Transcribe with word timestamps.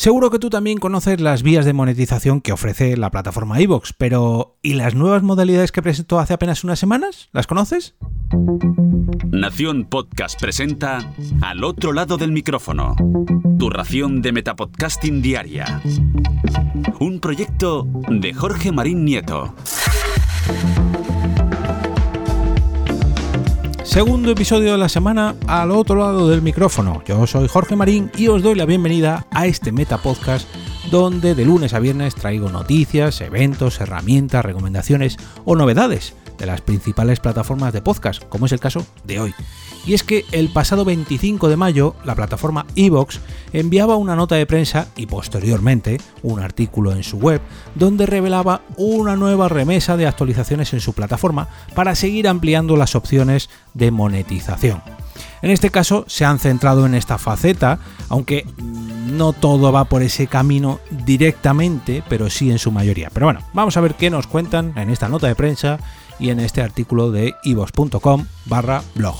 Seguro 0.00 0.30
que 0.30 0.38
tú 0.38 0.48
también 0.48 0.78
conoces 0.78 1.20
las 1.20 1.42
vías 1.42 1.66
de 1.66 1.74
monetización 1.74 2.40
que 2.40 2.52
ofrece 2.52 2.96
la 2.96 3.10
plataforma 3.10 3.60
iVoox, 3.60 3.92
pero 3.98 4.56
¿y 4.62 4.72
las 4.72 4.94
nuevas 4.94 5.22
modalidades 5.22 5.72
que 5.72 5.82
presentó 5.82 6.18
hace 6.18 6.32
apenas 6.32 6.64
unas 6.64 6.78
semanas? 6.78 7.28
¿Las 7.32 7.46
conoces? 7.46 7.96
Nación 9.30 9.84
Podcast 9.84 10.40
presenta 10.40 11.12
Al 11.42 11.64
otro 11.64 11.92
lado 11.92 12.16
del 12.16 12.32
micrófono, 12.32 12.96
tu 13.58 13.68
ración 13.68 14.22
de 14.22 14.32
Metapodcasting 14.32 15.20
diaria. 15.20 15.82
Un 16.98 17.20
proyecto 17.20 17.86
de 18.08 18.32
Jorge 18.32 18.72
Marín 18.72 19.04
Nieto. 19.04 19.54
Segundo 23.90 24.30
episodio 24.30 24.70
de 24.70 24.78
la 24.78 24.88
semana 24.88 25.34
al 25.48 25.72
otro 25.72 25.96
lado 25.96 26.28
del 26.28 26.42
micrófono. 26.42 27.02
Yo 27.04 27.26
soy 27.26 27.48
Jorge 27.48 27.74
Marín 27.74 28.08
y 28.16 28.28
os 28.28 28.40
doy 28.40 28.54
la 28.54 28.64
bienvenida 28.64 29.26
a 29.32 29.46
este 29.46 29.72
Meta 29.72 29.98
Podcast 29.98 30.48
donde 30.92 31.34
de 31.34 31.44
lunes 31.44 31.74
a 31.74 31.80
viernes 31.80 32.14
traigo 32.14 32.50
noticias, 32.50 33.20
eventos, 33.20 33.80
herramientas, 33.80 34.44
recomendaciones 34.44 35.16
o 35.44 35.56
novedades 35.56 36.14
de 36.40 36.46
las 36.46 36.62
principales 36.62 37.20
plataformas 37.20 37.72
de 37.72 37.82
podcast, 37.82 38.24
como 38.24 38.46
es 38.46 38.52
el 38.52 38.58
caso 38.58 38.84
de 39.04 39.20
hoy. 39.20 39.34
Y 39.86 39.94
es 39.94 40.02
que 40.02 40.24
el 40.32 40.52
pasado 40.52 40.84
25 40.84 41.48
de 41.48 41.56
mayo 41.56 41.94
la 42.04 42.14
plataforma 42.14 42.66
Evox 42.74 43.20
enviaba 43.52 43.96
una 43.96 44.16
nota 44.16 44.34
de 44.34 44.46
prensa 44.46 44.88
y 44.96 45.06
posteriormente 45.06 46.00
un 46.22 46.40
artículo 46.40 46.92
en 46.92 47.02
su 47.02 47.18
web 47.18 47.40
donde 47.74 48.06
revelaba 48.06 48.62
una 48.76 49.16
nueva 49.16 49.48
remesa 49.48 49.96
de 49.96 50.06
actualizaciones 50.06 50.72
en 50.72 50.80
su 50.80 50.92
plataforma 50.92 51.48
para 51.74 51.94
seguir 51.94 52.28
ampliando 52.28 52.76
las 52.76 52.94
opciones 52.94 53.48
de 53.74 53.90
monetización. 53.90 54.82
En 55.42 55.50
este 55.50 55.70
caso 55.70 56.04
se 56.06 56.24
han 56.24 56.38
centrado 56.38 56.84
en 56.84 56.94
esta 56.94 57.16
faceta, 57.16 57.78
aunque 58.08 58.46
no 58.58 59.32
todo 59.32 59.72
va 59.72 59.84
por 59.84 60.02
ese 60.02 60.26
camino 60.26 60.80
directamente, 61.06 62.02
pero 62.08 62.28
sí 62.28 62.50
en 62.50 62.58
su 62.58 62.70
mayoría. 62.70 63.10
Pero 63.12 63.26
bueno, 63.26 63.40
vamos 63.54 63.76
a 63.76 63.80
ver 63.80 63.94
qué 63.94 64.10
nos 64.10 64.26
cuentan 64.26 64.74
en 64.76 64.90
esta 64.90 65.08
nota 65.08 65.26
de 65.26 65.34
prensa 65.34 65.78
y 66.20 66.30
en 66.30 66.40
este 66.40 66.62
artículo 66.62 67.10
de 67.10 67.34
ivos.com 67.42 68.26
barra 68.46 68.82
blog. 68.94 69.16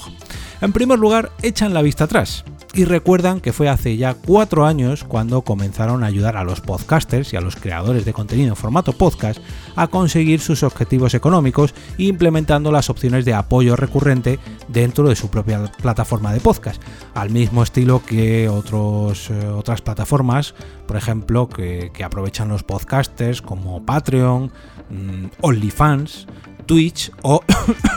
En 0.61 0.73
primer 0.73 0.99
lugar, 0.99 1.33
echan 1.43 1.73
la 1.73 1.83
vista 1.83 2.05
atrás 2.05 2.45
y 2.73 2.85
recuerdan 2.85 3.41
que 3.41 3.53
fue 3.53 3.69
hace 3.69 3.97
ya 3.97 4.15
cuatro 4.15 4.65
años 4.65 5.05
cuando 5.05 5.43
comenzaron 5.43 6.05
a 6.05 6.07
ayudar 6.07 6.37
a 6.37 6.45
los 6.45 6.61
podcasters 6.61 7.33
y 7.33 7.37
a 7.37 7.41
los 7.41 7.57
creadores 7.57 8.05
de 8.05 8.13
contenido 8.13 8.51
en 8.51 8.57
formato 8.57 8.93
podcast 8.93 9.41
a 9.75 9.89
conseguir 9.89 10.41
sus 10.41 10.63
objetivos 10.63 11.15
económicos 11.15 11.75
implementando 11.99 12.71
las 12.71 12.89
opciones 12.89 13.25
de 13.25 13.35
apoyo 13.35 13.75
recurrente 13.75 14.39
dentro 14.69 15.09
de 15.09 15.17
su 15.17 15.31
propia 15.31 15.73
plataforma 15.83 16.33
de 16.33 16.41
podcast, 16.41 16.81
al 17.15 17.31
mismo 17.31 17.63
estilo 17.63 18.03
que 18.05 18.49
otros, 18.49 19.31
eh, 19.31 19.47
otras 19.49 19.83
plataformas, 19.83 20.55
por 20.87 20.97
ejemplo, 20.97 21.49
que, 21.49 21.91
aprovechan 22.05 22.49
los 22.49 22.63
podcasters 22.63 23.43
como 23.43 23.85
Patreon, 23.85 24.51
mmm, 24.91 25.27
OnlyFans, 25.43 26.27
Twitch 26.71 27.11
o 27.23 27.43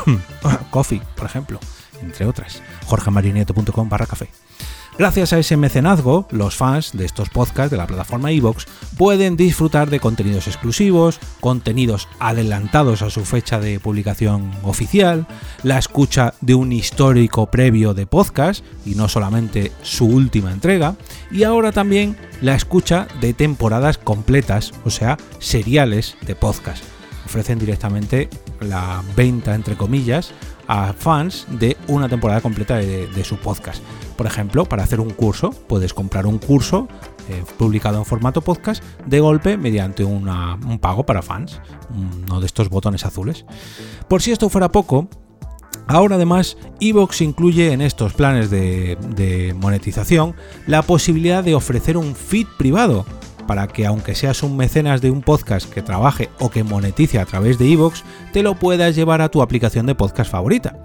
Coffee, 0.72 1.00
por 1.16 1.28
ejemplo 1.28 1.60
entre 2.02 2.26
otras. 2.26 2.64
jorgemarinieto.com 2.88 3.88
barra. 3.88 4.08
Gracias 4.98 5.32
a 5.32 5.40
ese 5.40 5.58
mecenazgo, 5.58 6.28
los 6.32 6.56
fans 6.56 6.92
de 6.94 7.06
estos 7.06 7.30
podcasts 7.30 7.70
de 7.70 7.78
la 7.78 7.86
plataforma 7.86 8.32
iVoox 8.32 8.66
pueden 8.98 9.38
disfrutar 9.38 9.92
de 9.92 10.00
contenidos 10.00 10.48
exclusivos, 10.48 11.20
contenidos 11.40 12.08
adelantados 12.20 13.04
a 13.04 13.12
su 13.12 13.26
fecha 13.26 13.60
de 13.60 13.80
publicación 13.80 14.52
oficial, 14.64 15.28
la 15.62 15.78
escucha 15.78 16.34
de 16.42 16.56
un 16.56 16.72
histórico 16.72 17.46
previo 17.46 17.94
de 17.94 18.08
podcast 18.08 18.66
y 18.88 18.96
no 18.96 19.08
solamente 19.08 19.72
su 19.84 20.06
última 20.06 20.52
entrega, 20.52 20.96
y 21.32 21.44
ahora 21.44 21.72
también 21.72 22.18
la 22.42 22.56
escucha 22.56 23.08
de 23.22 23.34
temporadas 23.34 24.00
completas, 24.00 24.74
o 24.84 24.90
sea, 24.90 25.18
seriales 25.40 26.18
de 26.22 26.36
podcast. 26.36 26.93
Ofrecen 27.26 27.60
directamente 27.60 28.30
la 28.60 29.04
venta, 29.16 29.56
entre 29.56 29.76
comillas, 29.76 30.34
a 30.68 30.94
fans 30.94 31.46
de 31.50 31.78
una 31.88 32.10
temporada 32.10 32.42
completa 32.42 32.78
de, 32.78 33.24
su 33.24 33.38
podcast. 33.38 33.84
Por 34.18 34.28
ejemplo, 34.28 34.66
para 34.66 34.84
hacer 34.84 35.00
un 35.00 35.10
curso, 35.10 35.52
puedes 35.52 35.94
comprar 35.94 36.26
un 36.26 36.38
curso 36.38 36.88
eh, 37.30 37.44
publicado 37.58 37.98
en 37.98 38.06
formato 38.06 38.42
podcast 38.42 38.84
de 39.06 39.20
golpe 39.20 39.58
mediante 39.58 40.04
un 40.04 40.80
pago 40.80 41.06
para 41.06 41.22
fans, 41.22 41.60
uno 41.90 42.40
de 42.40 42.46
estos 42.46 42.70
botones 42.70 43.06
azules. 43.06 43.46
Por 44.08 44.22
si 44.22 44.32
esto 44.32 44.50
fuera 44.50 44.72
poco, 44.72 45.08
Ahora 45.86 46.16
además, 46.16 46.56
Evox 46.80 47.20
incluye 47.22 47.74
en 47.74 47.82
estos 47.82 48.14
planes 48.14 48.50
de, 48.50 48.98
de, 49.16 49.54
monetización 49.54 50.34
la 50.66 50.82
posibilidad 50.82 51.44
de 51.44 51.56
ofrecer 51.56 51.98
un 51.98 52.16
feed 52.16 52.48
privado 52.58 53.06
para 53.48 53.68
que 53.68 53.86
aunque 53.86 54.16
seas 54.16 54.44
un 54.44 54.58
mecenas 54.58 55.02
de 55.02 55.12
un 55.12 55.22
podcast 55.22 55.70
que 55.72 55.82
trabaje 55.82 56.30
o 56.40 56.50
que 56.50 56.64
monetice 56.64 57.20
a 57.20 57.26
través 57.26 57.58
de 57.58 57.68
iVoox, 57.68 58.04
te 58.32 58.44
lo 58.44 58.56
puedas 58.56 58.96
llevar 58.96 59.22
a 59.22 59.30
tu 59.30 59.42
aplicación 59.42 59.86
de 59.86 59.96
podcast 59.96 60.32
favorita. 60.32 60.78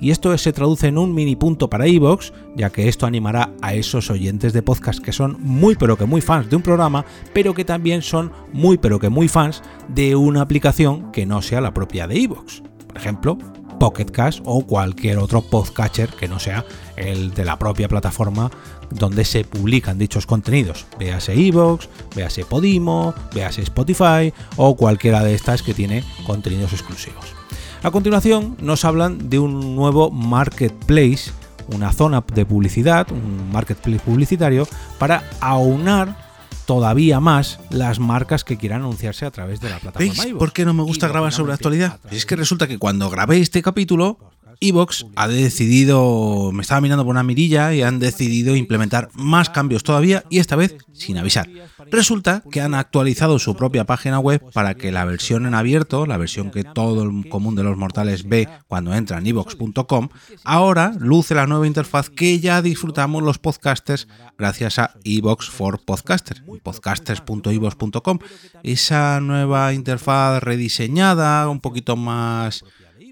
Y 0.00 0.10
esto 0.10 0.36
se 0.38 0.52
traduce 0.52 0.88
en 0.88 0.98
un 0.98 1.14
mini 1.14 1.36
punto 1.36 1.70
para 1.70 1.86
iVoox, 1.86 2.32
ya 2.54 2.70
que 2.70 2.88
esto 2.88 3.06
animará 3.06 3.50
a 3.62 3.74
esos 3.74 4.10
oyentes 4.10 4.52
de 4.52 4.62
podcast 4.62 5.00
que 5.00 5.12
son 5.12 5.36
muy 5.40 5.76
pero 5.76 5.96
que 5.96 6.06
muy 6.06 6.20
fans 6.20 6.50
de 6.50 6.56
un 6.56 6.62
programa, 6.62 7.04
pero 7.32 7.54
que 7.54 7.64
también 7.64 8.02
son 8.02 8.32
muy 8.52 8.78
pero 8.78 8.98
que 8.98 9.08
muy 9.08 9.28
fans 9.28 9.62
de 9.88 10.16
una 10.16 10.40
aplicación 10.40 11.12
que 11.12 11.26
no 11.26 11.42
sea 11.42 11.60
la 11.60 11.74
propia 11.74 12.06
de 12.06 12.18
iVoox. 12.18 12.62
Por 12.86 12.96
ejemplo, 12.96 13.38
Pocket 13.78 14.06
Cast 14.06 14.40
o 14.44 14.64
cualquier 14.66 15.18
otro 15.18 15.42
podcatcher 15.42 16.08
que 16.10 16.28
no 16.28 16.38
sea 16.38 16.64
el 16.96 17.32
de 17.34 17.44
la 17.44 17.58
propia 17.58 17.88
plataforma 17.88 18.50
donde 18.90 19.24
se 19.24 19.44
publican 19.44 19.98
dichos 19.98 20.26
contenidos. 20.26 20.86
Véase 20.98 21.32
Evox, 21.34 21.88
véase 22.14 22.44
Podimo, 22.44 23.14
véase 23.34 23.62
Spotify 23.62 24.32
o 24.56 24.76
cualquiera 24.76 25.22
de 25.22 25.34
estas 25.34 25.62
que 25.62 25.74
tiene 25.74 26.04
contenidos 26.26 26.72
exclusivos. 26.72 27.34
A 27.82 27.90
continuación 27.90 28.56
nos 28.60 28.84
hablan 28.84 29.28
de 29.30 29.38
un 29.38 29.76
nuevo 29.76 30.10
marketplace, 30.10 31.30
una 31.72 31.92
zona 31.92 32.24
de 32.34 32.44
publicidad, 32.44 33.10
un 33.12 33.50
marketplace 33.52 34.00
publicitario 34.00 34.66
para 34.98 35.24
aunar 35.40 36.25
todavía 36.66 37.20
más 37.20 37.60
las 37.70 37.98
marcas 37.98 38.44
que 38.44 38.56
quieran 38.56 38.82
anunciarse 38.82 39.24
a 39.24 39.30
través 39.30 39.60
de 39.60 39.70
la 39.70 39.78
plataforma. 39.78 40.22
¿Veis 40.22 40.34
por 40.34 40.52
qué 40.52 40.64
no 40.64 40.74
me 40.74 40.82
gusta 40.82 41.08
grabar 41.08 41.32
sobre 41.32 41.52
actualidad? 41.52 42.00
Es 42.10 42.26
que 42.26 42.36
resulta 42.36 42.66
que 42.66 42.78
cuando 42.78 43.08
grabé 43.10 43.40
este 43.40 43.62
capítulo 43.62 44.18
Evox 44.60 45.06
ha 45.16 45.28
decidido, 45.28 46.50
me 46.52 46.62
estaba 46.62 46.80
mirando 46.80 47.04
por 47.04 47.12
una 47.12 47.22
mirilla 47.22 47.74
y 47.74 47.82
han 47.82 47.98
decidido 47.98 48.56
implementar 48.56 49.10
más 49.14 49.50
cambios 49.50 49.82
todavía 49.82 50.24
y 50.30 50.38
esta 50.38 50.56
vez 50.56 50.76
sin 50.92 51.18
avisar. 51.18 51.48
Resulta 51.90 52.42
que 52.50 52.60
han 52.60 52.74
actualizado 52.74 53.38
su 53.38 53.54
propia 53.56 53.84
página 53.84 54.18
web 54.18 54.42
para 54.52 54.74
que 54.74 54.92
la 54.92 55.04
versión 55.04 55.46
en 55.46 55.54
abierto, 55.54 56.06
la 56.06 56.16
versión 56.16 56.50
que 56.50 56.64
todo 56.64 57.02
el 57.02 57.28
común 57.28 57.54
de 57.54 57.62
los 57.62 57.76
mortales 57.76 58.28
ve 58.28 58.48
cuando 58.66 58.94
entra 58.94 59.18
en 59.18 59.26
evox.com, 59.26 60.08
ahora 60.44 60.94
luce 60.98 61.34
la 61.34 61.46
nueva 61.46 61.66
interfaz 61.66 62.10
que 62.10 62.40
ya 62.40 62.62
disfrutamos 62.62 63.22
los 63.22 63.38
podcasters 63.38 64.08
gracias 64.38 64.78
a 64.78 64.94
Evox 65.04 65.48
for 65.50 65.80
Podcaster, 65.84 66.42
podcasters.evox.com. 66.62 68.18
Esa 68.62 69.20
nueva 69.20 69.72
interfaz 69.72 70.42
rediseñada, 70.42 71.48
un 71.48 71.60
poquito 71.60 71.96
más 71.96 72.64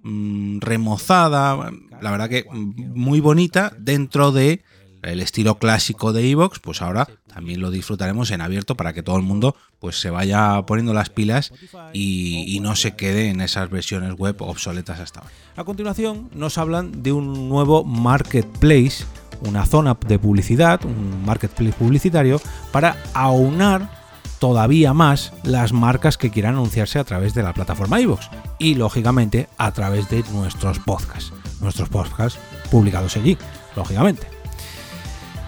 mmm, 0.04 0.60
remozada, 0.60 1.72
la 2.00 2.10
verdad 2.10 2.28
que 2.28 2.44
muy 2.52 3.20
bonita 3.20 3.72
dentro 3.78 4.30
de 4.30 4.62
el 5.04 5.20
estilo 5.20 5.58
clásico 5.58 6.12
de 6.12 6.30
Evox, 6.30 6.58
pues 6.58 6.82
ahora 6.82 7.08
también 7.26 7.60
lo 7.60 7.70
disfrutaremos 7.70 8.30
en 8.30 8.40
abierto 8.40 8.76
para 8.76 8.92
que 8.92 9.02
todo 9.02 9.16
el 9.16 9.22
mundo 9.22 9.56
pues 9.78 10.00
se 10.00 10.10
vaya 10.10 10.62
poniendo 10.66 10.94
las 10.94 11.10
pilas 11.10 11.52
y, 11.92 12.44
y, 12.46 12.60
no 12.60 12.74
se 12.74 12.96
quede 12.96 13.28
en 13.28 13.40
esas 13.40 13.68
versiones 13.70 14.14
web 14.14 14.36
obsoletas 14.40 15.00
hasta 15.00 15.20
ahora. 15.20 15.32
A 15.56 15.64
continuación 15.64 16.30
nos 16.34 16.58
hablan 16.58 17.02
de 17.02 17.12
un 17.12 17.48
nuevo 17.48 17.84
marketplace, 17.84 19.04
una 19.42 19.66
zona 19.66 19.96
de 20.06 20.18
publicidad, 20.18 20.84
un 20.84 21.24
marketplace 21.24 21.76
publicitario 21.76 22.40
para 22.72 22.96
aunar 23.12 24.03
todavía 24.44 24.92
más 24.92 25.32
las 25.42 25.72
marcas 25.72 26.18
que 26.18 26.28
quieran 26.28 26.56
anunciarse 26.56 26.98
a 26.98 27.04
través 27.04 27.32
de 27.32 27.42
la 27.42 27.54
plataforma 27.54 27.98
iVoox 27.98 28.26
y 28.58 28.74
lógicamente 28.74 29.48
a 29.56 29.72
través 29.72 30.10
de 30.10 30.22
nuestros 30.34 30.80
podcasts, 30.80 31.32
nuestros 31.62 31.88
podcasts 31.88 32.38
publicados 32.70 33.16
allí, 33.16 33.38
lógicamente. 33.74 34.26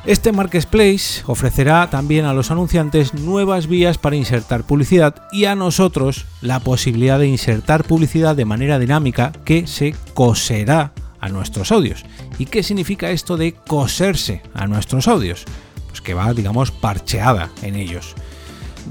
Este 0.06 0.32
Marketplace 0.32 1.22
ofrecerá 1.26 1.90
también 1.90 2.24
a 2.24 2.32
los 2.32 2.50
anunciantes 2.50 3.12
nuevas 3.12 3.66
vías 3.66 3.98
para 3.98 4.16
insertar 4.16 4.64
publicidad 4.64 5.14
y 5.30 5.44
a 5.44 5.54
nosotros 5.54 6.24
la 6.40 6.60
posibilidad 6.60 7.18
de 7.18 7.28
insertar 7.28 7.84
publicidad 7.84 8.34
de 8.34 8.46
manera 8.46 8.78
dinámica 8.78 9.30
que 9.44 9.66
se 9.66 9.94
coserá 10.14 10.94
a 11.20 11.28
nuestros 11.28 11.70
audios. 11.70 12.06
¿Y 12.38 12.46
qué 12.46 12.62
significa 12.62 13.10
esto 13.10 13.36
de 13.36 13.52
coserse 13.52 14.40
a 14.54 14.66
nuestros 14.66 15.06
audios? 15.06 15.44
Pues 15.88 16.00
que 16.00 16.14
va, 16.14 16.32
digamos, 16.32 16.70
parcheada 16.70 17.50
en 17.60 17.74
ellos 17.74 18.14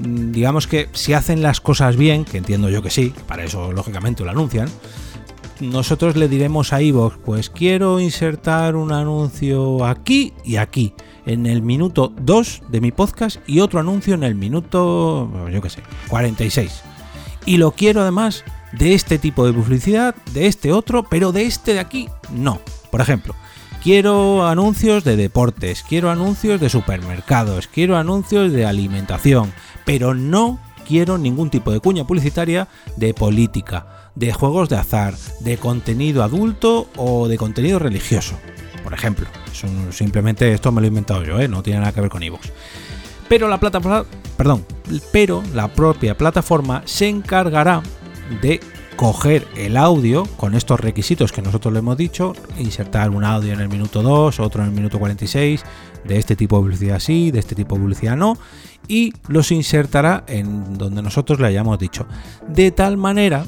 digamos 0.00 0.66
que 0.66 0.88
si 0.92 1.12
hacen 1.12 1.42
las 1.42 1.60
cosas 1.60 1.96
bien, 1.96 2.24
que 2.24 2.38
entiendo 2.38 2.68
yo 2.68 2.82
que 2.82 2.90
sí, 2.90 3.12
para 3.26 3.44
eso 3.44 3.72
lógicamente 3.72 4.24
lo 4.24 4.30
anuncian, 4.30 4.68
nosotros 5.60 6.16
le 6.16 6.28
diremos 6.28 6.72
a 6.72 6.82
iVoox, 6.82 7.16
pues 7.24 7.48
quiero 7.50 7.98
insertar 7.98 8.76
un 8.76 8.92
anuncio 8.92 9.84
aquí 9.84 10.34
y 10.44 10.56
aquí, 10.56 10.92
en 11.24 11.46
el 11.46 11.62
minuto 11.62 12.12
2 12.20 12.62
de 12.68 12.80
mi 12.80 12.92
podcast 12.92 13.38
y 13.46 13.60
otro 13.60 13.80
anuncio 13.80 14.14
en 14.14 14.22
el 14.22 14.34
minuto, 14.34 15.30
yo 15.50 15.62
qué 15.62 15.70
sé, 15.70 15.82
46. 16.08 16.82
Y 17.46 17.56
lo 17.56 17.72
quiero 17.72 18.02
además 18.02 18.44
de 18.72 18.94
este 18.94 19.18
tipo 19.18 19.46
de 19.46 19.52
publicidad, 19.52 20.14
de 20.32 20.46
este 20.46 20.72
otro, 20.72 21.04
pero 21.04 21.32
de 21.32 21.46
este 21.46 21.74
de 21.74 21.80
aquí 21.80 22.08
no. 22.32 22.60
Por 22.90 23.00
ejemplo, 23.00 23.34
quiero 23.86 24.44
anuncios 24.48 25.04
de 25.04 25.14
deportes, 25.14 25.84
quiero 25.88 26.10
anuncios 26.10 26.60
de 26.60 26.68
supermercados, 26.68 27.68
quiero 27.68 27.96
anuncios 27.96 28.50
de 28.50 28.66
alimentación, 28.66 29.52
pero 29.84 30.12
no 30.12 30.58
quiero 30.88 31.18
ningún 31.18 31.50
tipo 31.50 31.70
de 31.70 31.78
cuña 31.78 32.04
publicitaria 32.04 32.66
de 32.96 33.14
política, 33.14 34.10
de 34.16 34.32
juegos 34.32 34.68
de 34.68 34.76
azar, 34.76 35.14
de 35.38 35.56
contenido 35.58 36.24
adulto 36.24 36.88
o 36.96 37.28
de 37.28 37.38
contenido 37.38 37.78
religioso, 37.78 38.36
por 38.82 38.92
ejemplo. 38.92 39.28
simplemente 39.92 40.52
esto 40.52 40.72
me 40.72 40.80
lo 40.80 40.86
he 40.86 40.88
inventado 40.88 41.22
yo, 41.22 41.38
¿eh? 41.38 41.46
no 41.46 41.62
tiene 41.62 41.78
nada 41.78 41.92
que 41.92 42.00
ver 42.00 42.10
con 42.10 42.24
iVoox. 42.24 42.44
Pero 43.28 43.46
la 43.46 43.60
plataforma, 43.60 44.04
perdón, 44.36 44.66
pero 45.12 45.44
la 45.54 45.68
propia 45.68 46.18
plataforma 46.18 46.82
se 46.86 47.06
encargará 47.06 47.84
de 48.42 48.58
coger 48.96 49.46
el 49.56 49.76
audio 49.76 50.24
con 50.36 50.54
estos 50.54 50.80
requisitos 50.80 51.30
que 51.30 51.42
nosotros 51.42 51.72
le 51.72 51.80
hemos 51.80 51.96
dicho, 51.96 52.32
insertar 52.58 53.10
un 53.10 53.24
audio 53.24 53.52
en 53.52 53.60
el 53.60 53.68
minuto 53.68 54.02
2, 54.02 54.40
otro 54.40 54.62
en 54.62 54.70
el 54.70 54.74
minuto 54.74 54.98
46, 54.98 55.62
de 56.04 56.18
este 56.18 56.34
tipo 56.34 56.56
de 56.56 56.62
publicidad 56.62 56.98
sí, 56.98 57.30
de 57.30 57.38
este 57.38 57.54
tipo 57.54 57.74
de 57.74 57.82
publicidad 57.82 58.16
no, 58.16 58.38
y 58.88 59.12
los 59.28 59.52
insertará 59.52 60.24
en 60.26 60.78
donde 60.78 61.02
nosotros 61.02 61.38
le 61.38 61.48
hayamos 61.48 61.78
dicho. 61.78 62.06
De 62.48 62.70
tal 62.70 62.96
manera 62.96 63.44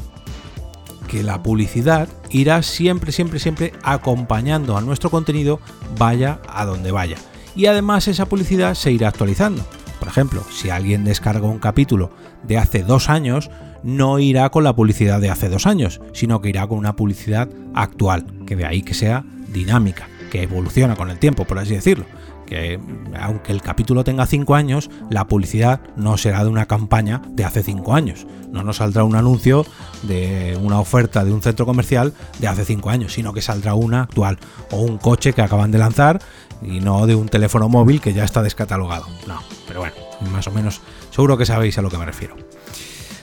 que 1.09 1.23
la 1.23 1.43
publicidad 1.43 2.09
irá 2.31 2.62
siempre, 2.62 3.12
siempre, 3.12 3.39
siempre 3.39 3.73
acompañando 3.83 4.77
a 4.77 4.83
nuestro 4.83 5.11
contenido, 5.11 5.61
vaya 5.97 6.41
a 6.47 6.67
donde 6.67 6.93
vaya. 6.93 7.17
Y 7.56 7.67
además 7.67 8.06
esa 8.06 8.27
publicidad 8.27 8.75
se 8.75 8.93
irá 8.93 9.09
actualizando. 9.09 9.65
Por 9.99 10.09
ejemplo, 10.09 10.43
si 10.50 10.71
alguien 10.71 11.05
descarga 11.05 11.47
un 11.47 11.59
capítulo 11.59 12.11
de 12.45 12.59
hace 12.59 12.83
dos 12.83 13.09
años, 13.09 13.50
no 13.83 14.19
irá 14.19 14.49
con 14.50 14.65
la 14.65 14.75
publicidad 14.75 15.21
de 15.21 15.31
hace 15.31 15.49
dos 15.49 15.67
años, 15.67 16.00
sino 16.12 16.41
que 16.41 16.49
irá 16.49 16.67
con 16.67 16.79
una 16.79 16.97
publicidad 16.97 17.49
actual, 17.75 18.27
que 18.47 18.56
de 18.56 18.65
ahí 18.65 18.83
que 18.83 18.95
sea 18.95 19.25
dinámica, 19.53 20.09
que 20.31 20.43
evoluciona 20.43 20.97
con 20.97 21.11
el 21.11 21.19
tiempo, 21.19 21.45
por 21.45 21.59
así 21.59 21.75
decirlo. 21.75 22.05
Que 22.49 22.81
aunque 23.21 23.53
el 23.53 23.61
capítulo 23.61 24.05
tenga 24.05 24.25
cinco 24.25 24.55
años, 24.55 24.89
la 25.11 25.29
publicidad 25.29 25.83
no 25.97 26.17
será 26.17 26.43
de 26.45 26.49
una 26.49 26.65
campaña 26.65 27.21
de 27.29 27.45
hace 27.45 27.62
cinco 27.62 27.95
años. 27.95 28.27
No 28.50 28.62
nos 28.62 28.79
saldrá 28.79 29.05
un 29.05 29.17
anuncio 29.17 29.67
de 30.03 30.59
una 30.62 30.81
oferta 30.81 31.27
de 31.27 31.33
un 31.33 31.43
centro 31.43 31.67
comercial 31.67 32.15
de 32.39 32.49
hace 32.49 32.65
cinco 32.65 32.89
años, 32.89 33.12
sino 33.12 33.35
que 33.35 33.43
saldrá 33.43 33.75
una 33.75 34.03
actual 34.03 34.39
o 34.71 34.81
un 34.81 34.97
coche 34.97 35.35
que 35.35 35.43
acaban 35.43 35.71
de 35.71 35.79
lanzar 35.79 36.23
y 36.62 36.81
no 36.81 37.06
de 37.06 37.15
un 37.15 37.29
teléfono 37.29 37.69
móvil 37.69 38.00
que 38.00 38.15
ya 38.15 38.25
está 38.25 38.43
descatalogado. 38.43 39.06
No, 39.27 39.43
pero 39.67 39.81
bueno, 39.81 39.95
más 40.33 40.47
o 40.47 40.50
menos 40.50 40.81
seguro 41.11 41.37
que 41.37 41.45
sabéis 41.45 41.77
a 41.77 41.83
lo 41.83 41.91
que 41.91 41.99
me 41.99 42.06
refiero. 42.06 42.35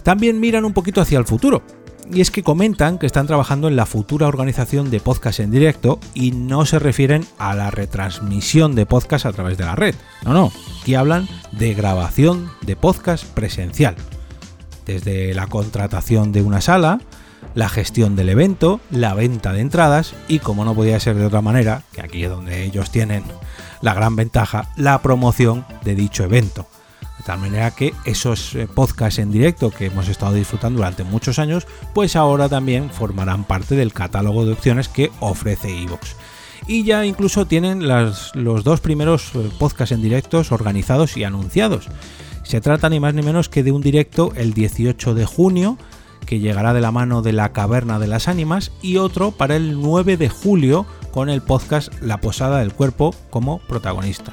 También 0.04 0.40
miran 0.40 0.66
un 0.66 0.74
poquito 0.74 1.02
hacia 1.02 1.18
el 1.18 1.26
futuro. 1.26 1.64
Y 2.12 2.22
es 2.22 2.32
que 2.32 2.44
comentan 2.44 2.98
que 2.98 3.06
están 3.06 3.28
trabajando 3.28 3.68
en 3.68 3.76
la 3.76 3.86
futura 3.86 4.28
organización 4.28 4.92
de 4.92 5.00
podcast 5.00 5.40
en 5.40 5.52
directo 5.52 6.00
y 6.14 6.32
no 6.32 6.66
se 6.66 6.80
refieren 6.80 7.26
a 7.38 7.56
la 7.56 7.72
retransmisión 7.72 8.76
de 8.76 8.86
podcast 8.86 9.26
a 9.26 9.34
través 9.34 9.58
de 9.58 9.66
la 9.66 9.76
red. 9.76 9.96
No, 10.24 10.34
no, 10.34 10.52
aquí 10.82 10.96
hablan 10.96 11.28
de 11.52 11.74
grabación 11.74 12.50
de 12.62 12.76
podcast 12.76 13.26
presencial. 13.26 13.96
Desde 14.86 15.34
la 15.34 15.48
contratación 15.48 16.32
de 16.32 16.44
una 16.44 16.62
sala, 16.62 17.00
la 17.56 17.70
gestión 17.70 18.16
del 18.16 18.30
evento, 18.30 18.80
la 18.92 19.14
venta 19.14 19.52
de 19.52 19.62
entradas 19.62 20.14
y, 20.28 20.40
como 20.40 20.64
no 20.64 20.76
podía 20.76 21.00
ser 21.00 21.16
de 21.16 21.26
otra 21.26 21.42
manera, 21.42 21.84
que 21.92 22.02
aquí 22.02 22.24
es 22.24 22.30
donde 22.30 22.64
ellos 22.64 22.92
tienen 22.92 23.24
la 23.82 23.94
gran 23.94 24.16
ventaja, 24.16 24.70
la 24.78 25.02
promoción 25.02 25.66
de 25.84 25.96
dicho 25.96 26.24
evento. 26.24 26.68
Tal 27.26 27.40
manera 27.40 27.72
que 27.72 27.94
esos 28.06 28.54
eh, 28.54 28.68
podcasts 28.68 29.18
en 29.18 29.32
directo 29.32 29.72
que 29.72 29.88
hemos 29.88 30.08
estado 30.10 30.34
disfrutando 30.34 30.78
durante 30.78 31.04
muchos 31.04 31.40
años, 31.40 31.66
pues 31.96 32.16
ahora 32.16 32.50
también 32.50 32.92
formarán 32.92 33.46
parte 33.46 33.76
del 33.76 33.94
catálogo 33.94 34.46
de 34.46 34.54
opciones 34.54 34.88
que 34.88 35.12
ofrece 35.20 35.76
Evox. 35.76 36.16
Y 36.68 36.84
ya 36.84 37.04
incluso 37.04 37.48
tienen 37.48 37.88
los 37.88 38.64
dos 38.64 38.80
primeros 38.80 39.32
eh, 39.34 39.50
podcasts 39.58 39.92
en 39.92 40.04
directos 40.04 40.52
organizados 40.52 41.18
y 41.18 41.24
anunciados. 41.24 41.88
Se 42.44 42.62
trata 42.62 42.90
ni 42.90 43.00
más 43.00 43.16
ni 43.16 43.24
menos 43.24 43.50
que 43.50 43.64
de 43.64 43.72
un 43.72 43.82
directo 43.82 44.32
el 44.36 44.54
18 44.54 45.16
de 45.16 45.26
junio 45.26 45.80
que 46.28 46.40
llegará 46.40 46.74
de 46.74 46.82
la 46.82 46.92
mano 46.92 47.24
de 47.24 47.34
la 47.34 47.54
Caverna 47.54 47.98
de 47.98 48.08
las 48.08 48.28
Ánimas 48.28 48.72
y 48.84 48.98
otro 48.98 49.32
para 49.32 49.56
el 49.56 49.82
9 49.82 50.18
de 50.18 50.30
julio 50.30 50.86
con 51.12 51.30
el 51.30 51.42
podcast 51.42 51.92
La 52.02 52.18
Posada 52.18 52.60
del 52.60 52.74
Cuerpo 52.74 53.16
como 53.32 53.60
protagonista. 53.60 54.32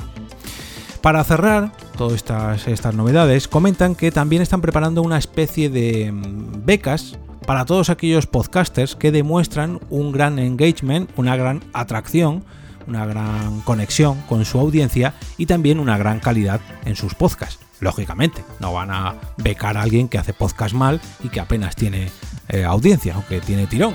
Para 1.00 1.24
cerrar 1.24 1.72
todas 2.02 2.16
estas, 2.16 2.66
estas 2.66 2.96
novedades, 2.96 3.46
comentan 3.46 3.94
que 3.94 4.10
también 4.10 4.42
están 4.42 4.60
preparando 4.60 5.02
una 5.02 5.18
especie 5.18 5.70
de 5.70 6.10
mm, 6.10 6.64
becas 6.64 7.16
para 7.46 7.64
todos 7.64 7.90
aquellos 7.90 8.26
podcasters 8.26 8.96
que 8.96 9.12
demuestran 9.12 9.78
un 9.88 10.10
gran 10.10 10.40
engagement, 10.40 11.08
una 11.16 11.36
gran 11.36 11.62
atracción, 11.72 12.42
una 12.88 13.06
gran 13.06 13.60
conexión 13.60 14.20
con 14.22 14.44
su 14.44 14.58
audiencia 14.58 15.14
y 15.38 15.46
también 15.46 15.78
una 15.78 15.96
gran 15.96 16.18
calidad 16.18 16.60
en 16.84 16.96
sus 16.96 17.14
podcasts. 17.14 17.60
Lógicamente, 17.78 18.44
no 18.58 18.72
van 18.72 18.90
a 18.90 19.14
becar 19.36 19.76
a 19.76 19.82
alguien 19.82 20.08
que 20.08 20.18
hace 20.18 20.34
podcast 20.34 20.74
mal 20.74 21.00
y 21.22 21.28
que 21.28 21.38
apenas 21.38 21.76
tiene 21.76 22.10
eh, 22.48 22.64
audiencia, 22.64 23.14
aunque 23.14 23.40
tiene 23.40 23.68
tirón 23.68 23.94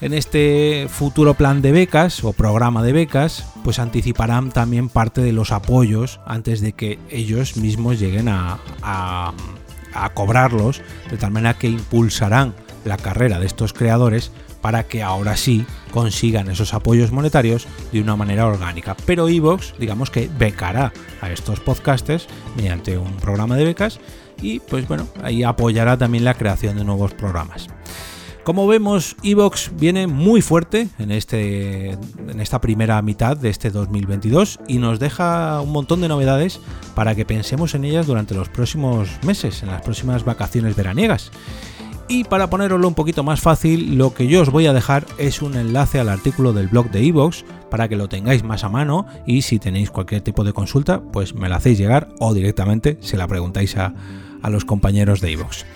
en 0.00 0.14
este 0.14 0.86
futuro 0.88 1.34
plan 1.34 1.60
de 1.62 1.72
becas 1.72 2.22
o 2.22 2.32
programa 2.32 2.82
de 2.82 2.92
becas, 2.92 3.44
pues 3.64 3.78
anticiparán 3.78 4.50
también 4.50 4.88
parte 4.88 5.20
de 5.20 5.32
los 5.32 5.50
apoyos 5.50 6.20
antes 6.24 6.60
de 6.60 6.72
que 6.72 6.98
ellos 7.10 7.56
mismos 7.56 7.98
lleguen 7.98 8.28
a, 8.28 8.58
cobrarlos, 10.14 10.80
de 11.10 11.16
tal 11.16 11.32
manera 11.32 11.58
que 11.58 11.66
impulsarán 11.66 12.54
la 12.84 12.96
carrera 12.96 13.40
de 13.40 13.46
estos 13.46 13.72
creadores 13.72 14.30
para 14.60 14.84
que 14.84 15.02
ahora 15.02 15.36
sí 15.36 15.66
consigan 15.90 16.48
esos 16.48 16.72
apoyos 16.74 17.10
monetarios 17.10 17.66
de 17.92 18.00
una 18.00 18.14
manera 18.14 18.46
orgánica. 18.46 18.96
Pero 19.06 19.28
Evox, 19.28 19.74
digamos 19.78 20.10
que 20.10 20.30
becará 20.38 20.92
a 21.20 21.32
estos 21.32 21.58
podcasters 21.60 22.28
mediante 22.56 22.96
un 22.96 23.16
programa 23.16 23.56
de 23.56 23.64
becas 23.64 23.98
y 24.40 24.60
pues 24.60 24.86
bueno, 24.86 25.08
ahí 25.22 25.42
apoyará 25.42 25.98
también 25.98 26.24
la 26.24 26.34
creación 26.34 26.76
de 26.76 26.84
nuevos 26.84 27.14
programas. 27.14 27.68
Como 28.48 28.66
vemos, 28.66 29.14
Evox 29.22 29.72
viene 29.78 30.06
muy 30.06 30.40
fuerte 30.40 30.88
en, 30.98 31.10
este, 31.10 31.90
en 31.90 32.40
esta 32.40 32.62
primera 32.62 33.02
mitad 33.02 33.36
de 33.36 33.50
este 33.50 33.68
2022 33.68 34.58
y 34.66 34.78
nos 34.78 34.98
deja 34.98 35.60
un 35.60 35.70
montón 35.70 36.00
de 36.00 36.08
novedades 36.08 36.58
para 36.94 37.14
que 37.14 37.26
pensemos 37.26 37.74
en 37.74 37.84
ellas 37.84 38.06
durante 38.06 38.34
los 38.34 38.48
próximos 38.48 39.10
meses, 39.22 39.62
en 39.62 39.68
las 39.68 39.82
próximas 39.82 40.24
vacaciones 40.24 40.76
veraniegas. 40.76 41.30
Y 42.08 42.24
para 42.24 42.48
poneroslo 42.48 42.88
un 42.88 42.94
poquito 42.94 43.22
más 43.22 43.42
fácil, 43.42 43.98
lo 43.98 44.14
que 44.14 44.28
yo 44.28 44.40
os 44.40 44.48
voy 44.48 44.64
a 44.64 44.72
dejar 44.72 45.04
es 45.18 45.42
un 45.42 45.54
enlace 45.54 46.00
al 46.00 46.08
artículo 46.08 46.54
del 46.54 46.68
blog 46.68 46.90
de 46.90 47.06
Evox 47.06 47.44
para 47.70 47.86
que 47.86 47.96
lo 47.96 48.08
tengáis 48.08 48.44
más 48.44 48.64
a 48.64 48.70
mano 48.70 49.04
y 49.26 49.42
si 49.42 49.58
tenéis 49.58 49.90
cualquier 49.90 50.22
tipo 50.22 50.42
de 50.42 50.54
consulta, 50.54 51.02
pues 51.02 51.34
me 51.34 51.50
la 51.50 51.56
hacéis 51.56 51.76
llegar 51.76 52.08
o 52.18 52.32
directamente 52.32 52.96
se 53.02 53.18
la 53.18 53.28
preguntáis 53.28 53.76
a, 53.76 53.92
a 54.40 54.48
los 54.48 54.64
compañeros 54.64 55.20
de 55.20 55.32
Evox. 55.32 55.66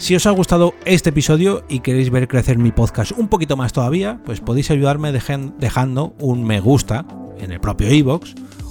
Si 0.00 0.16
os 0.16 0.24
ha 0.24 0.30
gustado 0.30 0.74
este 0.86 1.10
episodio 1.10 1.62
y 1.68 1.80
queréis 1.80 2.08
ver 2.08 2.26
crecer 2.26 2.56
mi 2.56 2.72
podcast 2.72 3.12
un 3.12 3.28
poquito 3.28 3.58
más 3.58 3.74
todavía, 3.74 4.18
pues 4.24 4.40
podéis 4.40 4.70
ayudarme 4.70 5.12
dejando 5.12 6.14
un 6.18 6.42
me 6.42 6.58
gusta 6.58 7.04
en 7.38 7.52
el 7.52 7.60
propio 7.60 7.92
iVoox, 7.92 8.30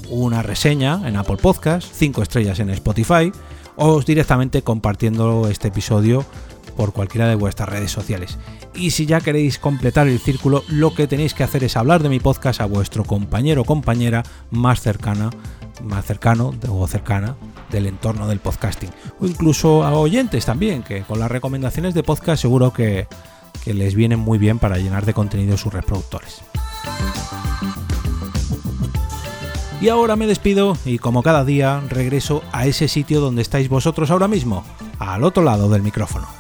una 0.09 0.41
reseña 0.41 1.07
en 1.07 1.15
Apple 1.15 1.37
Podcast, 1.37 1.87
5 1.93 2.23
estrellas 2.23 2.59
en 2.59 2.71
Spotify 2.71 3.31
o 3.75 4.01
directamente 4.01 4.63
compartiendo 4.63 5.47
este 5.47 5.67
episodio 5.67 6.25
por 6.75 6.93
cualquiera 6.93 7.27
de 7.27 7.35
vuestras 7.35 7.69
redes 7.69 7.91
sociales. 7.91 8.39
Y 8.73 8.89
si 8.89 9.05
ya 9.05 9.21
queréis 9.21 9.59
completar 9.59 10.07
el 10.07 10.17
círculo, 10.17 10.63
lo 10.67 10.95
que 10.95 11.05
tenéis 11.05 11.35
que 11.35 11.43
hacer 11.43 11.63
es 11.63 11.77
hablar 11.77 12.01
de 12.01 12.09
mi 12.09 12.19
podcast 12.19 12.59
a 12.59 12.65
vuestro 12.65 13.03
compañero 13.03 13.61
o 13.61 13.65
compañera 13.65 14.23
más 14.49 14.81
cercana, 14.81 15.29
más 15.83 16.05
cercano 16.05 16.55
o 16.67 16.87
cercana 16.87 17.35
del 17.71 17.87
entorno 17.87 18.27
del 18.27 18.39
podcasting. 18.39 18.89
O 19.19 19.25
incluso 19.25 19.83
a 19.83 19.93
oyentes 19.93 20.45
también, 20.45 20.83
que 20.83 21.03
con 21.03 21.19
las 21.19 21.31
recomendaciones 21.31 21.93
de 21.93 22.03
podcast 22.03 22.41
seguro 22.41 22.73
que, 22.73 23.07
que 23.63 23.73
les 23.73 23.95
vienen 23.95 24.19
muy 24.19 24.37
bien 24.37 24.59
para 24.59 24.77
llenar 24.77 25.05
de 25.05 25.13
contenido 25.13 25.57
sus 25.57 25.73
reproductores. 25.73 26.41
Y 29.81 29.87
ahora 29.87 30.17
me 30.17 30.27
despido 30.27 30.77
y 30.83 30.97
como 30.97 31.23
cada 31.23 31.45
día 31.45 31.81
regreso 31.87 32.43
a 32.51 32.65
ese 32.65 32.89
sitio 32.89 33.21
donde 33.21 33.41
estáis 33.41 33.69
vosotros 33.69 34.11
ahora 34.11 34.27
mismo, 34.27 34.65
al 34.99 35.23
otro 35.23 35.41
lado 35.41 35.69
del 35.69 35.83
micrófono. 35.83 36.38